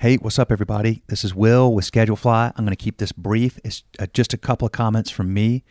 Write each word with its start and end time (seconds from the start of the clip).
Hey, 0.00 0.14
what's 0.14 0.38
up, 0.38 0.52
everybody? 0.52 1.02
This 1.08 1.24
is 1.24 1.34
Will 1.34 1.74
with 1.74 1.90
Schedulefly. 1.90 2.52
I'm 2.54 2.64
going 2.64 2.70
to 2.70 2.76
keep 2.76 2.98
this 2.98 3.10
brief. 3.10 3.58
It's 3.64 3.82
uh, 3.98 4.06
just 4.14 4.32
a 4.32 4.38
couple 4.38 4.64
of 4.64 4.70
comments 4.70 5.10
from 5.10 5.34
me. 5.34 5.64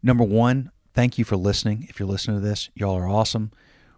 Number 0.00 0.22
one, 0.22 0.70
thank 0.94 1.18
you 1.18 1.24
for 1.24 1.36
listening. 1.36 1.84
If 1.88 1.98
you're 1.98 2.08
listening 2.08 2.40
to 2.40 2.46
this, 2.46 2.70
y'all 2.76 2.94
are 2.94 3.08
awesome. 3.08 3.50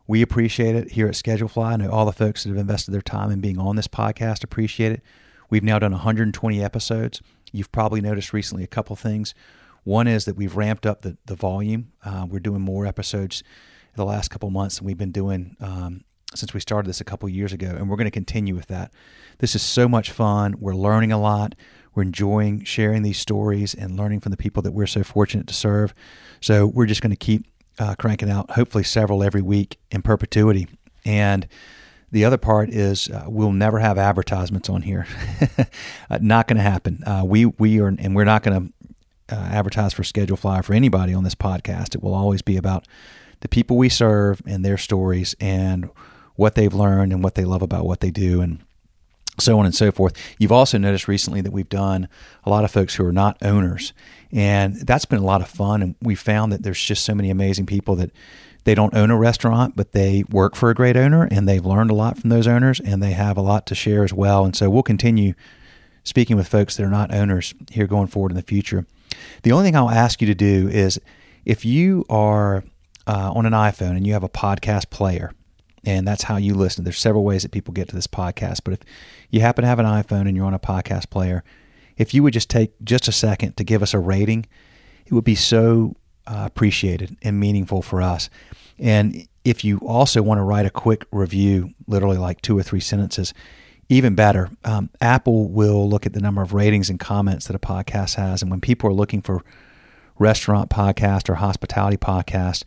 We 0.07 0.23
appreciate 0.23 0.77
it 0.77 0.93
here 0.93 1.09
at 1.09 1.13
Schedulefly. 1.13 1.73
I 1.73 1.77
know 1.77 1.91
all 1.91 2.07
the 2.07 2.13
folks 2.13 2.45
that 2.45 2.49
have 2.49 2.57
invested 2.57 2.93
their 2.93 3.03
time 3.03 3.31
in 3.31 3.43
being 3.43 3.59
on 3.59 3.77
this 3.77 3.87
podcast 3.87 4.43
appreciate 4.43 4.93
it. 4.93 5.03
We've 5.51 5.63
now 5.63 5.79
done 5.79 5.93
120 5.93 6.65
episodes. 6.65 7.21
You've 7.53 7.71
probably 7.71 8.01
noticed 8.01 8.33
recently 8.33 8.65
a 8.65 8.67
couple 8.67 8.97
things. 8.97 9.35
One 9.85 10.07
is 10.07 10.25
that 10.25 10.37
we've 10.37 10.57
ramped 10.57 10.87
up 10.87 11.03
the, 11.03 11.19
the 11.27 11.37
volume. 11.37 11.93
Uh, 12.03 12.27
we're 12.27 12.41
doing 12.41 12.63
more 12.63 12.87
episodes 12.87 13.43
the 13.95 14.07
last 14.07 14.29
couple 14.29 14.49
months 14.49 14.79
than 14.79 14.87
we've 14.87 14.97
been 14.97 15.13
doing 15.13 15.55
um, 15.61 16.05
since 16.35 16.55
we 16.55 16.61
started 16.61 16.89
this 16.89 17.01
a 17.01 17.05
couple 17.05 17.29
years 17.29 17.53
ago, 17.53 17.69
and 17.69 17.89
we're 17.89 17.97
going 17.97 18.07
to 18.07 18.11
continue 18.11 18.55
with 18.55 18.67
that. 18.67 18.93
This 19.39 19.55
is 19.55 19.63
so 19.63 19.89
much 19.89 20.11
fun. 20.11 20.55
We're 20.59 20.75
learning 20.75 21.13
a 21.13 21.21
lot. 21.21 21.55
We're 21.95 22.05
enjoying 22.05 22.65
sharing 22.65 23.03
these 23.03 23.19
stories 23.19 23.75
and 23.75 23.97
learning 23.97 24.21
from 24.21 24.31
the 24.31 24.37
people 24.37 24.63
that 24.63 24.73
we're 24.73 24.87
so 24.87 25.03
fortunate 25.03 25.47
to 25.49 25.55
serve. 25.55 25.93
So 26.41 26.67
we're 26.67 26.87
just 26.87 27.03
going 27.03 27.11
to 27.11 27.17
keep 27.17 27.47
uh, 27.79 27.95
cranking 27.99 28.31
out, 28.31 28.53
hopefully 28.53 28.85
several 28.85 29.25
every 29.25 29.43
week 29.43 29.79
in 29.91 30.03
perpetuity. 30.03 30.69
And 31.05 31.49
the 32.13 32.25
other 32.25 32.37
part 32.37 32.71
is 32.71 33.09
uh, 33.09 33.25
we'll 33.27 33.53
never 33.53 33.79
have 33.79 33.99
advertisements 33.99 34.69
on 34.69 34.83
here. 34.83 35.07
uh, 36.11 36.19
not 36.21 36.47
going 36.47 36.59
to 36.59 36.63
happen. 36.63 37.03
Uh, 37.05 37.23
we 37.25 37.47
we 37.47 37.81
are, 37.81 37.89
and 37.89 38.15
we're 38.15 38.25
not 38.25 38.43
going 38.43 38.73
to 39.29 39.35
uh, 39.35 39.49
advertise 39.51 39.93
for 39.93 40.03
Schedulefly 40.03 40.65
for 40.65 40.75
anybody 40.75 41.15
on 41.15 41.25
this 41.25 41.35
podcast. 41.35 41.95
It 41.95 42.03
will 42.03 42.15
always 42.15 42.43
be 42.43 42.57
about 42.57 42.87
the 43.41 43.49
people 43.49 43.77
we 43.77 43.89
serve 43.89 44.43
and 44.47 44.65
their 44.65 44.77
stories 44.77 45.35
and 45.41 45.89
what 46.41 46.55
they've 46.55 46.73
learned 46.73 47.13
and 47.13 47.23
what 47.23 47.35
they 47.35 47.45
love 47.45 47.61
about 47.61 47.85
what 47.85 48.01
they 48.01 48.11
do 48.11 48.41
and 48.41 48.61
so 49.39 49.59
on 49.59 49.67
and 49.67 49.75
so 49.75 49.93
forth. 49.93 50.15
You've 50.39 50.51
also 50.51 50.79
noticed 50.79 51.07
recently 51.07 51.43
that 51.43 51.53
we've 51.53 51.69
done 51.69 52.09
a 52.45 52.51
lot 52.51 52.65
of 52.65 52.71
folks 52.71 52.95
who 52.95 53.05
are 53.05 53.13
not 53.13 53.37
owners, 53.43 53.93
and 54.33 54.75
that's 54.77 55.05
been 55.05 55.19
a 55.19 55.25
lot 55.25 55.43
of 55.43 55.49
fun. 55.49 55.83
And 55.83 55.97
we 56.01 56.15
found 56.15 56.51
that 56.51 56.63
there's 56.63 56.83
just 56.83 57.05
so 57.05 57.15
many 57.15 57.29
amazing 57.29 57.67
people 57.67 57.95
that 57.97 58.11
they 58.65 58.75
don't 58.75 58.95
own 58.95 59.11
a 59.11 59.19
restaurant, 59.19 59.77
but 59.77 59.93
they 59.93 60.25
work 60.31 60.57
for 60.57 60.71
a 60.71 60.75
great 60.75 60.97
owner, 60.97 61.29
and 61.31 61.47
they've 61.47 61.65
learned 61.65 61.91
a 61.91 61.95
lot 61.95 62.19
from 62.19 62.31
those 62.31 62.47
owners, 62.47 62.81
and 62.81 63.03
they 63.03 63.13
have 63.13 63.37
a 63.37 63.43
lot 63.43 63.67
to 63.67 63.75
share 63.75 64.03
as 64.03 64.15
well. 64.15 64.47
And 64.47 64.57
so 64.57 64.71
we'll 64.71 64.83
continue 64.83 65.35
speaking 66.05 66.39
with 66.39 66.49
folks 66.49 66.75
that 66.77 66.85
are 66.85 66.91
not 66.91 67.13
owners 67.13 67.53
here 67.71 67.87
going 67.87 68.09
forward 68.09 68.33
in 68.33 68.37
the 68.37 68.43
future. 68.43 68.87
The 69.43 69.53
only 69.53 69.65
thing 69.65 69.77
I'll 69.77 69.91
ask 69.91 70.23
you 70.23 70.27
to 70.27 70.35
do 70.35 70.69
is 70.69 70.99
if 71.45 71.67
you 71.67 72.07
are 72.09 72.65
uh, 73.07 73.31
on 73.35 73.45
an 73.45 73.53
iPhone 73.53 73.97
and 73.97 74.07
you 74.07 74.15
have 74.15 74.25
a 74.25 74.29
podcast 74.31 74.89
player, 74.89 75.33
and 75.85 76.07
that's 76.07 76.25
how 76.25 76.37
you 76.37 76.55
listen. 76.55 76.85
There's 76.85 76.99
several 76.99 77.25
ways 77.25 77.43
that 77.43 77.53
people 77.53 77.73
get 77.73 77.89
to 77.89 77.95
this 77.95 78.07
podcast, 78.07 78.61
but 78.65 78.75
if 78.75 78.81
you 79.31 79.41
happen 79.41 79.63
to 79.63 79.69
have 79.69 79.79
an 79.79 79.87
iPhone 79.87 80.27
and 80.29 80.37
you're 80.37 80.47
on 80.47 80.55
a 80.55 80.59
podcast 80.59 81.11
player, 81.11 81.43
if 81.97 82.15
you 82.15 82.23
would 82.23 82.33
just 82.33 82.51
take 82.51 82.73
just 82.83 83.09
a 83.09 83.13
second 83.13 83.57
to 83.57 83.65
give 83.65 83.83
us 83.83 83.95
a 83.95 83.99
rating, 83.99 84.47
it 85.07 85.13
would 85.13 85.25
be 85.25 85.35
so 85.35 85.97
uh, 86.27 86.45
appreciated 86.47 87.17
and 87.23 87.41
meaningful 87.41 87.83
for 87.83 88.01
us. 88.01 88.31
And 88.79 89.27
if 89.45 89.65
you 89.65 89.79
also 89.79 90.23
want 90.23 90.39
to 90.39 90.43
write 90.43 90.67
a 90.67 90.71
quick 90.71 91.05
review, 91.13 91.75
literally 91.87 92.19
like 92.19 92.41
two 92.41 92.57
or 92.57 92.63
three 92.63 92.81
sentences, 92.81 93.35
even 93.89 94.15
better. 94.15 94.49
Um, 94.65 94.89
Apple 95.01 95.49
will 95.49 95.89
look 95.89 96.07
at 96.07 96.13
the 96.13 96.21
number 96.21 96.43
of 96.43 96.55
ratings 96.55 96.89
and 96.89 97.01
comments 97.01 97.47
that 97.49 97.57
a 97.57 97.59
podcast 97.59 98.15
has, 98.15 98.41
and 98.41 98.51
when 98.51 98.61
people 98.61 98.89
are 98.89 98.95
looking 98.95 99.21
for 99.21 99.43
restaurant 100.19 100.71
podcast 100.71 101.29
or 101.29 101.35
hospitality 101.35 101.97
podcast, 101.97 102.63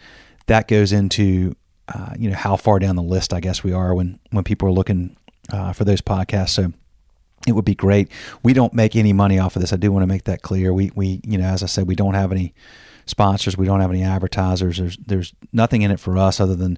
that 0.47 0.67
goes 0.67 0.91
into 0.91 1.55
uh, 1.93 2.13
you 2.17 2.29
know 2.29 2.35
how 2.35 2.55
far 2.55 2.79
down 2.79 2.95
the 2.95 3.03
list 3.03 3.33
I 3.33 3.39
guess 3.39 3.63
we 3.63 3.73
are 3.73 3.93
when 3.93 4.19
when 4.31 4.43
people 4.43 4.67
are 4.67 4.71
looking 4.71 5.15
uh, 5.51 5.73
for 5.73 5.83
those 5.83 6.01
podcasts. 6.01 6.49
So 6.49 6.73
it 7.47 7.53
would 7.53 7.65
be 7.65 7.75
great. 7.75 8.09
We 8.41 8.53
don't 8.53 8.73
make 8.73 8.95
any 8.95 9.13
money 9.13 9.37
off 9.39 9.55
of 9.55 9.61
this. 9.61 9.73
I 9.73 9.77
do 9.77 9.91
want 9.91 10.03
to 10.03 10.07
make 10.07 10.23
that 10.25 10.41
clear. 10.41 10.73
We 10.73 10.91
we 10.95 11.21
you 11.25 11.37
know 11.37 11.45
as 11.45 11.63
I 11.63 11.67
said 11.67 11.87
we 11.87 11.95
don't 11.95 12.13
have 12.13 12.31
any 12.31 12.53
sponsors. 13.05 13.57
We 13.57 13.65
don't 13.65 13.81
have 13.81 13.91
any 13.91 14.03
advertisers. 14.03 14.77
There's 14.77 14.97
there's 14.97 15.33
nothing 15.51 15.81
in 15.81 15.91
it 15.91 15.99
for 15.99 16.17
us 16.17 16.39
other 16.39 16.55
than 16.55 16.77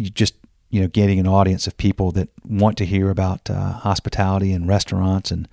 just 0.00 0.34
you 0.70 0.80
know 0.80 0.88
getting 0.88 1.20
an 1.20 1.26
audience 1.26 1.66
of 1.66 1.76
people 1.76 2.12
that 2.12 2.28
want 2.44 2.78
to 2.78 2.86
hear 2.86 3.10
about 3.10 3.50
uh, 3.50 3.72
hospitality 3.72 4.52
and 4.52 4.66
restaurants 4.66 5.30
and 5.30 5.48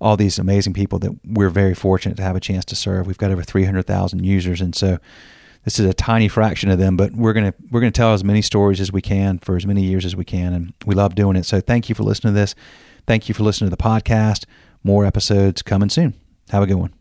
all 0.00 0.16
these 0.16 0.38
amazing 0.38 0.72
people 0.72 0.98
that 0.98 1.12
we're 1.24 1.48
very 1.48 1.74
fortunate 1.74 2.16
to 2.16 2.22
have 2.22 2.36
a 2.36 2.40
chance 2.40 2.64
to 2.66 2.76
serve. 2.76 3.06
We've 3.06 3.16
got 3.16 3.30
over 3.30 3.42
300,000 3.42 4.24
users 4.24 4.60
and 4.60 4.74
so 4.74 4.98
this 5.64 5.78
is 5.78 5.86
a 5.86 5.94
tiny 5.94 6.28
fraction 6.28 6.70
of 6.70 6.78
them, 6.78 6.96
but 6.96 7.12
we're 7.12 7.32
gonna 7.32 7.54
we're 7.70 7.80
gonna 7.80 7.90
tell 7.90 8.12
as 8.12 8.22
many 8.22 8.42
stories 8.42 8.80
as 8.80 8.92
we 8.92 9.02
can 9.02 9.38
for 9.38 9.56
as 9.56 9.66
many 9.66 9.82
years 9.82 10.04
as 10.04 10.14
we 10.14 10.24
can, 10.24 10.52
and 10.52 10.74
we 10.86 10.94
love 10.94 11.14
doing 11.14 11.36
it. 11.36 11.44
So 11.44 11.60
thank 11.60 11.88
you 11.88 11.94
for 11.94 12.02
listening 12.02 12.34
to 12.34 12.40
this. 12.40 12.54
Thank 13.06 13.28
you 13.28 13.34
for 13.34 13.42
listening 13.42 13.70
to 13.70 13.76
the 13.76 13.82
podcast. 13.82 14.44
More 14.82 15.04
episodes 15.04 15.62
coming 15.62 15.88
soon. 15.88 16.14
Have 16.50 16.62
a 16.62 16.66
good 16.66 16.74
one. 16.74 16.92